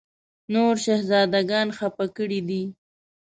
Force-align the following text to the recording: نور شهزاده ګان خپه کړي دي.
نور 0.53 0.75
شهزاده 0.85 1.41
ګان 1.49 1.67
خپه 1.77 2.05
کړي 2.17 2.39
دي. 2.47 2.63